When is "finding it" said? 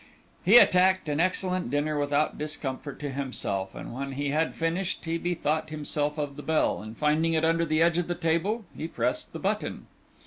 6.97-7.45